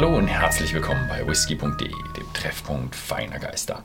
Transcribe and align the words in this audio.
Hallo 0.00 0.16
und 0.16 0.28
herzlich 0.28 0.72
willkommen 0.72 1.06
bei 1.10 1.26
whisky.de, 1.28 1.90
dem 1.90 2.32
Treffpunkt 2.32 2.96
feiner 2.96 3.38
Geister. 3.38 3.84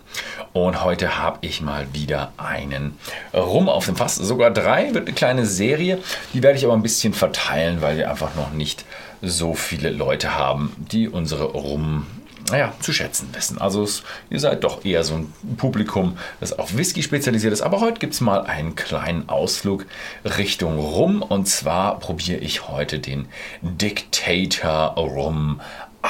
Und 0.54 0.81
heute 0.81 1.18
habe 1.18 1.40
ich 1.42 1.60
mal 1.60 1.94
wieder 1.94 2.31
einen 2.38 2.97
Rum 3.34 3.68
auf 3.68 3.88
dem 3.88 3.97
Fass, 3.97 4.15
sogar 4.15 4.49
drei, 4.49 4.94
wird 4.94 5.08
eine 5.08 5.13
kleine 5.13 5.46
Serie. 5.46 5.99
Die 6.33 6.42
werde 6.42 6.58
ich 6.58 6.63
aber 6.63 6.74
ein 6.74 6.83
bisschen 6.83 7.13
verteilen, 7.13 7.81
weil 7.81 7.97
wir 7.97 8.10
einfach 8.10 8.33
noch 8.36 8.51
nicht 8.54 8.86
so 9.22 9.56
viele 9.56 9.90
Leute 9.90 10.36
haben, 10.36 10.72
die 10.78 11.10
unsere 11.10 11.44
Rum 11.44 12.08
naja, 12.50 12.74
zu 12.79 12.94
schätzen 12.94 13.29
wissen. 13.34 13.58
Also 13.60 13.84
es, 13.84 14.04
ihr 14.29 14.40
seid 14.40 14.63
doch 14.63 14.86
eher 14.86 15.04
so 15.04 15.16
ein 15.16 15.34
Publikum, 15.58 16.18
das 16.40 16.58
auf 16.58 16.77
Whisky 16.77 17.02
spezialisiert 17.02 17.54
ist. 17.54 17.62
Aber 17.62 17.80
heute 17.80 18.00
gibt 18.00 18.13
es 18.13 18.22
mal 18.22 18.41
einen 18.41 18.76
kleinen 18.76 19.30
Ausflug 19.30 19.86
Richtung 20.23 20.77
Rum. 20.77 21.22
Und 21.23 21.48
zwar 21.48 22.00
probiere 22.00 22.40
ich 22.40 22.68
heute 22.68 23.00
den 23.00 23.27
Dictator 23.61 24.93
Rum 24.95 25.59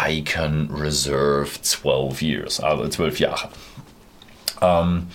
Icon 0.07 0.69
Reserve 0.71 1.49
12 1.61 2.21
Years, 2.21 2.59
also 2.59 2.87
12 2.87 3.19
Jahre. 3.19 3.49
Ähm, 4.61 5.07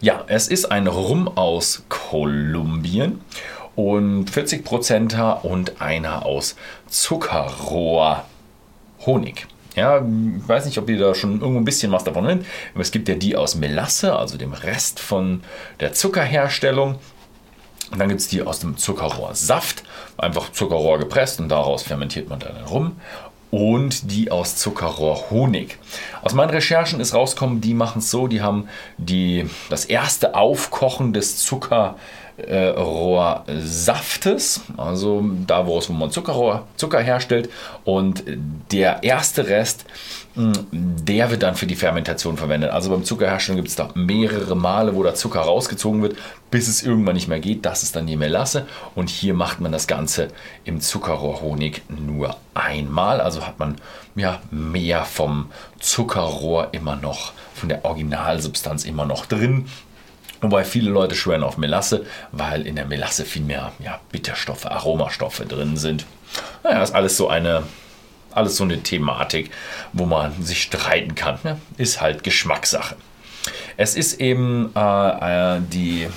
ja, 0.00 0.24
es 0.26 0.48
ist 0.48 0.70
ein 0.70 0.86
Rum 0.86 1.28
aus 1.28 1.84
Kolumbien 1.88 3.20
und 3.76 4.30
40%er 4.30 5.44
und 5.44 5.80
einer 5.80 6.24
aus 6.24 6.56
Zuckerrohr 6.88 8.24
Honig. 9.06 9.46
Ja, 9.76 9.98
ich 9.98 10.48
weiß 10.48 10.66
nicht, 10.66 10.78
ob 10.78 10.88
ihr 10.88 10.98
da 10.98 11.14
schon 11.14 11.40
irgendwo 11.40 11.58
ein 11.58 11.64
bisschen 11.64 11.90
was 11.90 12.04
davon 12.04 12.24
nennt, 12.24 12.46
es 12.78 12.92
gibt 12.92 13.08
ja 13.08 13.16
die 13.16 13.36
aus 13.36 13.56
Melasse, 13.56 14.16
also 14.16 14.38
dem 14.38 14.52
Rest 14.52 15.00
von 15.00 15.42
der 15.80 15.92
Zuckerherstellung. 15.92 16.98
Und 17.90 17.98
dann 17.98 18.08
gibt 18.08 18.20
es 18.20 18.28
die 18.28 18.42
aus 18.42 18.60
dem 18.60 18.76
Zuckerrohrsaft, 18.76 19.82
einfach 20.16 20.52
Zuckerrohr 20.52 20.98
gepresst 20.98 21.40
und 21.40 21.48
daraus 21.48 21.82
fermentiert 21.82 22.28
man 22.28 22.38
dann 22.38 22.64
rum. 22.64 22.96
Und 23.54 24.10
die 24.10 24.32
aus 24.32 24.56
Zuckerrohrhonig. 24.56 25.78
Aus 26.22 26.34
meinen 26.34 26.50
Recherchen 26.50 26.98
ist 26.98 27.14
rausgekommen, 27.14 27.60
die 27.60 27.72
machen 27.72 28.00
es 28.00 28.10
so, 28.10 28.26
die 28.26 28.42
haben 28.42 28.68
die, 28.98 29.48
das 29.70 29.84
erste 29.84 30.34
Aufkochen 30.34 31.12
des 31.12 31.36
Zuckerrohrs 31.36 31.94
äh, 32.36 32.66
Rohrsaftes, 32.68 34.62
also 34.76 35.24
da, 35.46 35.66
wo 35.66 35.78
es 35.78 35.88
wo 35.88 35.92
man 35.92 36.10
Zuckerrohr, 36.10 36.66
Zucker 36.76 37.00
herstellt. 37.00 37.48
Und 37.84 38.24
der 38.72 39.02
erste 39.04 39.46
Rest, 39.46 39.84
hm, 40.34 40.52
der 40.72 41.30
wird 41.30 41.44
dann 41.44 41.54
für 41.54 41.66
die 41.66 41.76
Fermentation 41.76 42.36
verwendet. 42.36 42.70
Also 42.70 42.90
beim 42.90 43.04
Zuckerherstellen 43.04 43.56
gibt 43.56 43.68
es 43.68 43.76
da 43.76 43.90
mehrere 43.94 44.56
Male, 44.56 44.96
wo 44.96 45.04
der 45.04 45.14
Zucker 45.14 45.40
rausgezogen 45.40 46.02
wird, 46.02 46.16
bis 46.50 46.66
es 46.66 46.82
irgendwann 46.82 47.14
nicht 47.14 47.28
mehr 47.28 47.38
geht. 47.38 47.64
Das 47.64 47.84
ist 47.84 47.94
dann 47.94 48.08
die 48.08 48.16
Melasse. 48.16 48.66
Und 48.96 49.10
hier 49.10 49.34
macht 49.34 49.60
man 49.60 49.70
das 49.70 49.86
Ganze 49.86 50.28
im 50.64 50.80
Zuckerrohrhonig 50.80 51.82
nur 51.88 52.36
einmal. 52.52 53.20
Also 53.20 53.46
hat 53.46 53.60
man 53.60 53.76
ja 54.16 54.40
mehr 54.50 55.04
vom 55.04 55.50
Zuckerrohr 55.78 56.68
immer 56.72 56.96
noch, 56.96 57.32
von 57.54 57.68
der 57.68 57.84
Originalsubstanz 57.84 58.84
immer 58.84 59.04
noch 59.04 59.26
drin. 59.26 59.66
Wobei 60.44 60.62
viele 60.62 60.90
Leute 60.90 61.14
schwören 61.14 61.42
auf 61.42 61.56
Melasse, 61.56 62.04
weil 62.30 62.66
in 62.66 62.76
der 62.76 62.84
Melasse 62.84 63.24
viel 63.24 63.40
mehr 63.40 63.72
ja, 63.78 63.98
Bitterstoffe, 64.12 64.66
Aromastoffe 64.66 65.46
drin 65.46 65.78
sind. 65.78 66.04
Naja, 66.62 66.82
ist 66.82 66.94
alles 66.94 67.16
so 67.16 67.28
eine, 67.28 67.62
alles 68.30 68.58
so 68.58 68.64
eine 68.64 68.82
Thematik, 68.82 69.50
wo 69.94 70.04
man 70.04 70.42
sich 70.42 70.60
streiten 70.60 71.14
kann. 71.14 71.38
Ne? 71.44 71.58
Ist 71.78 72.02
halt 72.02 72.24
Geschmackssache. 72.24 72.94
Es 73.78 73.96
ist 73.96 74.20
eben 74.20 74.70
äh, 74.76 75.56
äh 75.56 75.60
die, 75.62 76.08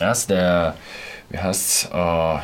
erst 0.00 0.30
der, 0.30 0.74
wie 1.28 1.38
heißt 1.38 1.90
äh, 1.92 2.38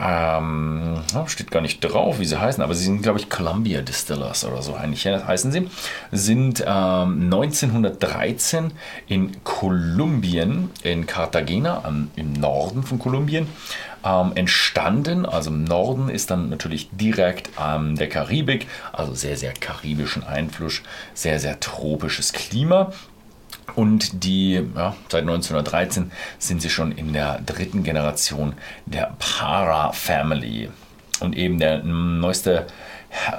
ähm, 0.00 1.02
steht 1.26 1.50
gar 1.50 1.60
nicht 1.60 1.80
drauf, 1.80 2.20
wie 2.20 2.24
sie 2.24 2.40
heißen, 2.40 2.62
aber 2.62 2.74
sie 2.74 2.84
sind, 2.84 3.02
glaube 3.02 3.18
ich, 3.18 3.28
Columbia 3.28 3.82
Distillers 3.82 4.44
oder 4.44 4.62
so 4.62 4.74
eigentlich 4.74 5.06
heißen 5.06 5.50
sie, 5.52 5.68
sind 6.12 6.60
ähm, 6.66 7.24
1913 7.32 8.72
in 9.08 9.42
Kolumbien, 9.44 10.70
in 10.82 11.06
Cartagena, 11.06 11.84
am, 11.84 12.10
im 12.16 12.32
Norden 12.32 12.82
von 12.82 12.98
Kolumbien, 12.98 13.48
ähm, 14.04 14.32
entstanden. 14.34 15.26
Also 15.26 15.50
im 15.50 15.64
Norden 15.64 16.08
ist 16.08 16.30
dann 16.30 16.50
natürlich 16.50 16.90
direkt 16.92 17.50
ähm, 17.60 17.96
der 17.96 18.08
Karibik, 18.08 18.66
also 18.92 19.14
sehr, 19.14 19.36
sehr 19.36 19.52
karibischen 19.52 20.24
Einfluss, 20.24 20.82
sehr, 21.14 21.40
sehr 21.40 21.58
tropisches 21.60 22.32
Klima. 22.32 22.92
Und 23.74 24.24
die, 24.24 24.54
ja, 24.74 24.94
seit 25.08 25.22
1913 25.22 26.10
sind 26.38 26.62
sie 26.62 26.70
schon 26.70 26.92
in 26.92 27.12
der 27.12 27.40
dritten 27.40 27.82
Generation 27.84 28.54
der 28.86 29.14
Para 29.18 29.92
Family. 29.92 30.70
Und 31.20 31.36
eben 31.36 31.58
der 31.58 31.82
neueste 31.82 32.66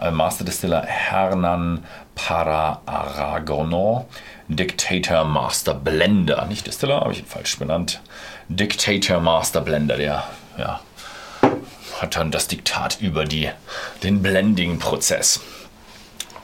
äh, 0.02 0.12
Master 0.12 0.44
Distiller 0.44 0.84
Hernan 0.86 1.84
Para 2.16 2.82
Aragono, 2.86 4.08
Dictator 4.48 5.24
Master 5.24 5.74
Blender. 5.74 6.46
Nicht 6.46 6.68
Distiller, 6.68 7.02
habe 7.02 7.14
ich 7.14 7.24
falsch 7.24 7.58
benannt. 7.58 8.02
Dictator 8.50 9.20
Master 9.20 9.62
Blender, 9.62 9.98
der 9.98 10.24
ja, 10.58 10.80
hat 12.02 12.16
dann 12.16 12.32
das 12.32 12.48
Diktat 12.48 13.00
über 13.00 13.26
die, 13.26 13.50
den 14.04 14.22
Blending-Prozess. 14.22 15.42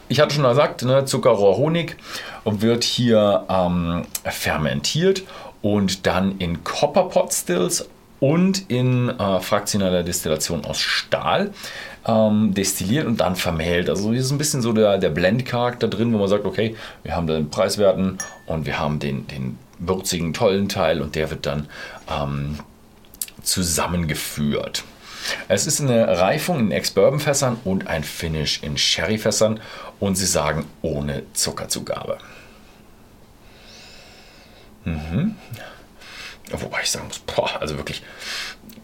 Ich 0.07 0.19
hatte 0.19 0.35
schon 0.35 0.43
gesagt, 0.43 0.83
ne, 0.83 1.05
Zuckerrohr 1.05 1.57
Honig 1.57 1.97
wird 2.43 2.83
hier 2.83 3.45
ähm, 3.49 4.05
fermentiert 4.23 5.23
und 5.63 6.05
dann 6.05 6.38
in 6.38 6.63
Copperpot 6.63 7.33
Stills 7.33 7.89
und 8.19 8.69
in 8.69 9.09
äh, 9.09 9.39
fraktioneller 9.39 10.03
Destillation 10.03 10.63
aus 10.63 10.79
Stahl 10.79 11.51
ähm, 12.07 12.53
destilliert 12.53 13.07
und 13.07 13.19
dann 13.19 13.35
vermählt. 13.35 13.89
Also 13.89 14.11
hier 14.11 14.21
ist 14.21 14.31
ein 14.31 14.38
bisschen 14.38 14.61
so 14.61 14.73
der, 14.73 14.99
der 14.99 15.09
Blend-Charakter 15.09 15.88
drin, 15.88 16.13
wo 16.13 16.19
man 16.19 16.27
sagt, 16.27 16.45
okay, 16.45 16.75
wir 17.03 17.16
haben 17.16 17.25
den 17.25 17.49
Preiswerten 17.49 18.19
und 18.45 18.66
wir 18.67 18.77
haben 18.77 18.99
den, 18.99 19.27
den 19.27 19.57
würzigen, 19.79 20.33
tollen 20.33 20.69
Teil 20.69 21.01
und 21.01 21.16
der 21.16 21.31
wird 21.31 21.47
dann 21.47 21.67
ähm, 22.09 22.59
zusammengeführt. 23.41 24.83
Es 25.47 25.67
ist 25.67 25.81
eine 25.81 26.19
Reifung 26.19 26.59
in 26.59 26.71
Ex-Bourbon-Fässern 26.71 27.57
und 27.63 27.87
ein 27.87 28.03
Finish 28.03 28.61
in 28.63 28.77
Sherry-Fässern 28.77 29.59
und 29.99 30.15
sie 30.15 30.25
sagen 30.25 30.65
ohne 30.81 31.23
Zuckerzugabe. 31.33 32.17
Mhm. 34.83 35.35
Wobei 36.51 36.81
ich 36.83 36.91
sagen 36.91 37.07
muss, 37.07 37.19
boah, 37.19 37.59
also 37.59 37.77
wirklich 37.77 38.03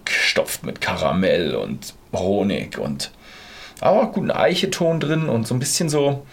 gestopft 0.04 0.64
mit 0.64 0.82
Karamell 0.82 1.56
und 1.56 1.94
Honig 2.12 2.78
und 2.78 3.12
aber 3.80 4.12
guten 4.12 4.32
Eicheton 4.32 5.00
drin 5.00 5.28
und 5.28 5.48
so 5.48 5.56
ein 5.56 5.60
bisschen 5.60 5.90
so, 5.90 6.26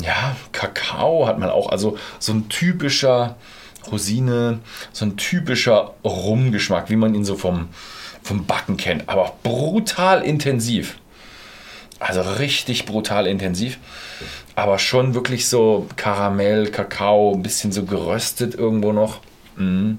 ja, 0.00 0.36
Kakao 0.52 1.26
hat 1.26 1.38
man 1.38 1.48
auch, 1.48 1.70
also 1.70 1.96
so 2.18 2.32
ein 2.32 2.48
typischer 2.48 3.36
Rosine, 3.90 4.58
so 4.92 5.04
ein 5.04 5.16
typischer 5.16 5.94
Rumgeschmack, 6.04 6.90
wie 6.90 6.96
man 6.96 7.14
ihn 7.14 7.24
so 7.24 7.36
vom, 7.36 7.68
vom 8.28 8.44
Backen 8.44 8.76
kennt, 8.76 9.08
aber 9.08 9.34
brutal 9.42 10.22
intensiv. 10.22 10.98
Also 11.98 12.20
richtig 12.20 12.84
brutal 12.84 13.26
intensiv. 13.26 13.78
Aber 14.54 14.78
schon 14.78 15.14
wirklich 15.14 15.48
so 15.48 15.88
Karamell, 15.96 16.70
Kakao, 16.70 17.34
ein 17.34 17.42
bisschen 17.42 17.72
so 17.72 17.84
geröstet 17.84 18.54
irgendwo 18.54 18.92
noch. 18.92 19.20
Mhm. 19.56 19.98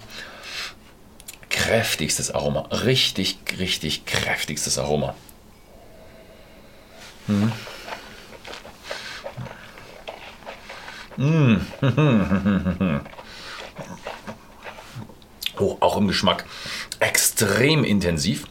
Kräftigstes 1.49 2.31
Aroma. 2.31 2.67
Richtig, 2.71 3.37
richtig 3.57 4.05
kräftigstes 4.05 4.77
Aroma. 4.77 5.15
Mhm. 7.27 7.51
Mhm. 11.17 11.65
Oh, 15.59 15.77
auch 15.81 15.97
im 15.97 16.07
Geschmack 16.07 16.45
extrem 16.99 17.83
intensiv. 17.83 18.45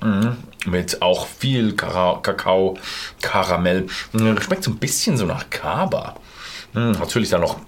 Mhm. 0.00 0.36
Mit 0.66 1.02
auch 1.02 1.26
viel 1.26 1.74
Kakao, 1.74 2.78
Karamell. 3.20 3.86
Mhm, 4.12 4.40
schmeckt 4.40 4.64
so 4.64 4.70
ein 4.70 4.78
bisschen 4.78 5.16
so 5.16 5.26
nach 5.26 5.50
Kaba. 5.50 6.16
Mhm. 6.72 6.92
Natürlich 6.92 7.30
da 7.30 7.38
noch 7.38 7.58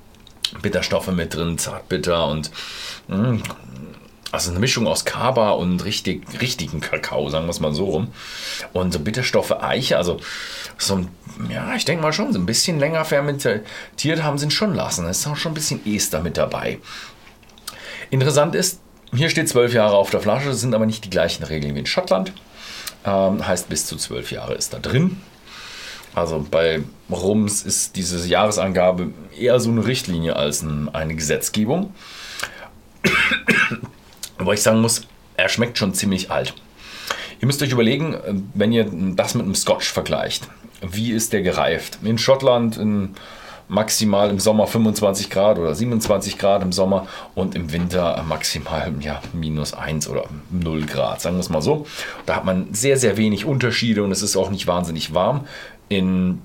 Bitterstoffe 0.60 1.08
mit 1.08 1.34
drin, 1.34 1.58
zartbitter 1.58 2.28
und 2.28 2.50
mhm. 3.08 3.42
also 4.30 4.50
eine 4.50 4.60
Mischung 4.60 4.86
aus 4.86 5.04
Kaba 5.04 5.50
und 5.50 5.84
richtig, 5.84 6.24
richtigen 6.40 6.80
Kakao, 6.80 7.28
sagen 7.30 7.46
wir 7.46 7.50
es 7.50 7.60
mal 7.60 7.74
so 7.74 7.86
rum. 7.86 8.12
Und 8.72 8.92
so 8.92 9.00
Bitterstoffe 9.00 9.52
Eiche, 9.52 9.96
also 9.96 10.20
so 10.78 10.96
ein, 10.96 11.08
ja, 11.50 11.74
ich 11.74 11.84
denke 11.84 12.02
mal 12.02 12.12
schon, 12.12 12.32
so 12.32 12.38
ein 12.38 12.46
bisschen 12.46 12.78
länger 12.78 13.04
fermentiert 13.04 14.22
haben 14.22 14.38
sie 14.38 14.46
ihn 14.46 14.50
schon 14.50 14.74
lassen. 14.74 15.06
Es 15.06 15.20
ist 15.20 15.26
auch 15.26 15.36
schon 15.36 15.52
ein 15.52 15.56
bisschen 15.56 15.84
Ester 15.86 16.20
mit 16.20 16.36
dabei. 16.36 16.78
Interessant 18.12 18.54
ist, 18.54 18.78
hier 19.14 19.30
steht 19.30 19.48
zwölf 19.48 19.72
Jahre 19.72 19.96
auf 19.96 20.10
der 20.10 20.20
Flasche, 20.20 20.50
das 20.50 20.60
sind 20.60 20.74
aber 20.74 20.84
nicht 20.84 21.02
die 21.02 21.08
gleichen 21.08 21.44
Regeln 21.44 21.74
wie 21.74 21.78
in 21.78 21.86
Schottland. 21.86 22.34
Ähm, 23.06 23.46
heißt, 23.46 23.70
bis 23.70 23.86
zu 23.86 23.96
zwölf 23.96 24.30
Jahre 24.30 24.52
ist 24.52 24.74
da 24.74 24.78
drin. 24.78 25.16
Also 26.14 26.44
bei 26.50 26.82
Rums 27.10 27.62
ist 27.62 27.96
diese 27.96 28.28
Jahresangabe 28.28 29.12
eher 29.34 29.58
so 29.60 29.70
eine 29.70 29.86
Richtlinie 29.86 30.36
als 30.36 30.62
eine 30.62 31.14
Gesetzgebung. 31.14 31.94
Wobei 34.38 34.52
ich 34.52 34.62
sagen 34.62 34.82
muss, 34.82 35.06
er 35.38 35.48
schmeckt 35.48 35.78
schon 35.78 35.94
ziemlich 35.94 36.30
alt. 36.30 36.52
Ihr 37.40 37.46
müsst 37.46 37.62
euch 37.62 37.72
überlegen, 37.72 38.44
wenn 38.52 38.72
ihr 38.72 38.84
das 39.16 39.32
mit 39.32 39.46
einem 39.46 39.54
Scotch 39.54 39.90
vergleicht, 39.90 40.48
wie 40.82 41.12
ist 41.12 41.32
der 41.32 41.40
gereift? 41.40 42.00
In 42.02 42.18
Schottland 42.18 42.76
in 42.76 43.14
maximal 43.72 44.28
im 44.28 44.38
Sommer 44.38 44.66
25 44.66 45.30
Grad 45.30 45.58
oder 45.58 45.74
27 45.74 46.36
Grad 46.36 46.62
im 46.62 46.72
Sommer 46.72 47.06
und 47.34 47.54
im 47.54 47.72
Winter 47.72 48.22
maximal 48.28 48.92
ja, 49.00 49.22
minus 49.32 49.72
1 49.72 50.08
oder 50.08 50.24
0 50.50 50.82
Grad, 50.84 51.22
sagen 51.22 51.36
wir 51.36 51.40
es 51.40 51.48
mal 51.48 51.62
so. 51.62 51.86
Da 52.26 52.36
hat 52.36 52.44
man 52.44 52.74
sehr, 52.74 52.98
sehr 52.98 53.16
wenig 53.16 53.46
Unterschiede 53.46 54.02
und 54.02 54.12
es 54.12 54.20
ist 54.20 54.36
auch 54.36 54.50
nicht 54.50 54.66
wahnsinnig 54.66 55.14
warm. 55.14 55.46
In 55.88 56.42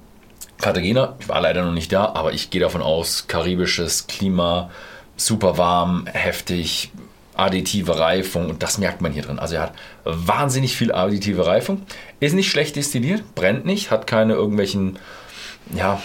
Cartagena, 0.61 1.15
ich 1.19 1.27
war 1.27 1.41
leider 1.41 1.65
noch 1.65 1.73
nicht 1.73 1.91
da, 1.91 2.13
aber 2.13 2.31
ich 2.31 2.49
gehe 2.49 2.61
davon 2.61 2.81
aus, 2.81 3.27
karibisches 3.27 4.07
Klima, 4.07 4.71
super 5.17 5.57
warm, 5.57 6.07
heftig, 6.11 6.91
additive 7.35 7.99
Reifung 7.99 8.49
und 8.49 8.63
das 8.63 8.77
merkt 8.77 9.01
man 9.01 9.11
hier 9.11 9.23
drin. 9.23 9.37
Also 9.37 9.55
er 9.55 9.63
hat 9.63 9.73
wahnsinnig 10.05 10.77
viel 10.77 10.93
additive 10.93 11.45
Reifung, 11.45 11.81
ist 12.21 12.35
nicht 12.35 12.49
schlecht 12.49 12.77
destilliert, 12.77 13.35
brennt 13.35 13.65
nicht, 13.65 13.91
hat 13.91 14.07
keine 14.07 14.33
irgendwelchen 14.33 14.97
ja, 15.75 16.01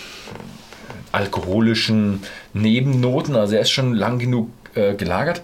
alkoholischen 1.12 2.22
Nebennoten. 2.52 3.36
Also 3.36 3.54
er 3.54 3.62
ist 3.62 3.70
schon 3.70 3.94
lang 3.94 4.18
genug 4.18 4.50
äh, 4.74 4.94
gelagert. 4.94 5.42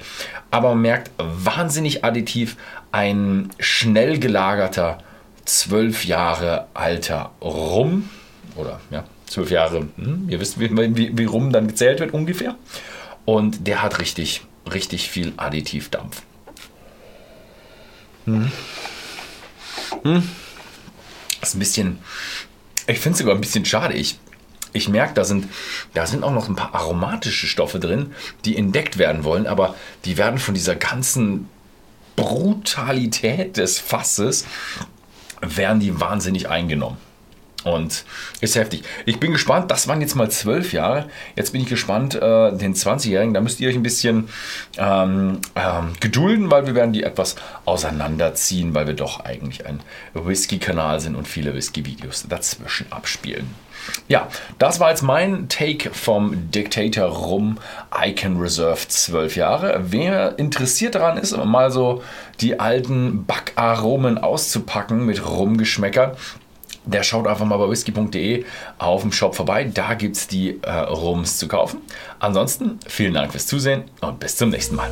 Aber 0.50 0.70
man 0.70 0.82
merkt 0.82 1.10
wahnsinnig 1.18 2.04
additiv 2.04 2.56
ein 2.90 3.50
schnell 3.58 4.18
gelagerter, 4.18 4.98
zwölf 5.44 6.04
Jahre 6.04 6.68
alter 6.74 7.32
Rum. 7.40 8.08
Oder 8.56 8.80
ja, 8.90 9.04
zwölf 9.26 9.50
Jahre, 9.50 9.88
hm, 9.96 10.26
ihr 10.28 10.40
wisst, 10.40 10.58
wie, 10.58 10.70
wie, 10.76 11.16
wie 11.16 11.24
Rum 11.24 11.52
dann 11.52 11.68
gezählt 11.68 12.00
wird 12.00 12.12
ungefähr. 12.12 12.56
Und 13.24 13.66
der 13.66 13.82
hat 13.82 14.00
richtig, 14.00 14.42
richtig 14.72 15.10
viel 15.10 15.34
Additivdampf. 15.36 16.22
Hm. 18.24 18.50
Hm. 20.02 20.28
Das 21.40 21.50
ist 21.50 21.54
ein 21.54 21.58
bisschen, 21.58 21.98
ich 22.86 22.98
finde 22.98 23.12
es 23.14 23.18
sogar 23.18 23.34
ein 23.34 23.40
bisschen 23.40 23.64
schade. 23.64 23.94
Ich 23.94 24.18
ich 24.72 24.88
merke, 24.88 25.14
da 25.14 25.24
sind, 25.24 25.48
da 25.94 26.06
sind 26.06 26.22
auch 26.24 26.32
noch 26.32 26.48
ein 26.48 26.56
paar 26.56 26.74
aromatische 26.74 27.46
Stoffe 27.46 27.80
drin, 27.80 28.12
die 28.44 28.56
entdeckt 28.56 28.98
werden 28.98 29.24
wollen, 29.24 29.46
aber 29.46 29.74
die 30.04 30.16
werden 30.16 30.38
von 30.38 30.54
dieser 30.54 30.76
ganzen 30.76 31.48
Brutalität 32.16 33.56
des 33.56 33.78
Fasses, 33.78 34.44
werden 35.40 35.80
die 35.80 36.00
wahnsinnig 36.00 36.48
eingenommen. 36.48 36.96
Und 37.64 38.04
ist 38.40 38.54
heftig. 38.54 38.84
Ich 39.04 39.18
bin 39.18 39.32
gespannt, 39.32 39.70
das 39.70 39.88
waren 39.88 40.00
jetzt 40.00 40.14
mal 40.14 40.30
zwölf 40.30 40.72
Jahre. 40.72 41.08
Jetzt 41.34 41.52
bin 41.52 41.60
ich 41.60 41.68
gespannt, 41.68 42.14
äh, 42.14 42.56
den 42.56 42.74
20-Jährigen, 42.74 43.34
da 43.34 43.40
müsst 43.40 43.60
ihr 43.60 43.68
euch 43.68 43.74
ein 43.74 43.82
bisschen 43.82 44.28
ähm, 44.76 45.40
ähm, 45.56 45.92
gedulden, 45.98 46.52
weil 46.52 46.66
wir 46.66 46.76
werden 46.76 46.92
die 46.92 47.02
etwas 47.02 47.34
auseinanderziehen, 47.64 48.74
weil 48.74 48.86
wir 48.86 48.94
doch 48.94 49.20
eigentlich 49.20 49.66
ein 49.66 49.80
Whisky-Kanal 50.14 51.00
sind 51.00 51.16
und 51.16 51.26
viele 51.26 51.52
Whisky-Videos 51.54 52.26
dazwischen 52.28 52.90
abspielen. 52.92 53.54
Ja, 54.06 54.28
das 54.58 54.80
war 54.80 54.90
jetzt 54.90 55.02
mein 55.02 55.48
Take 55.48 55.90
vom 55.90 56.50
Dictator 56.50 57.06
Rum 57.06 57.58
Icon 58.04 58.38
Reserve 58.38 58.86
12 58.86 59.36
Jahre. 59.36 59.80
Wer 59.88 60.38
interessiert 60.38 60.94
daran 60.94 61.18
ist, 61.18 61.36
mal 61.36 61.70
so 61.70 62.02
die 62.40 62.60
alten 62.60 63.24
Backaromen 63.24 64.18
auszupacken 64.18 65.06
mit 65.06 65.26
Rumgeschmäckern, 65.26 66.12
der 66.88 67.02
schaut 67.02 67.26
einfach 67.26 67.44
mal 67.44 67.58
bei 67.58 67.68
whisky.de 67.68 68.44
auf 68.78 69.02
dem 69.02 69.12
Shop 69.12 69.34
vorbei. 69.34 69.70
Da 69.72 69.94
gibt 69.94 70.16
es 70.16 70.26
die 70.26 70.60
äh, 70.62 70.70
Rums 70.70 71.38
zu 71.38 71.48
kaufen. 71.48 71.80
Ansonsten 72.18 72.78
vielen 72.86 73.14
Dank 73.14 73.32
fürs 73.32 73.46
Zusehen 73.46 73.84
und 74.00 74.18
bis 74.20 74.36
zum 74.36 74.50
nächsten 74.50 74.76
Mal. 74.76 74.90